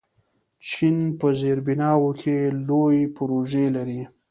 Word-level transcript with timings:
چین 0.67 0.97
په 1.19 1.27
زیربناوو 1.41 2.09
کې 2.19 2.35
لوی 2.67 2.99
پروژې 3.15 3.65
لري. 3.75 4.01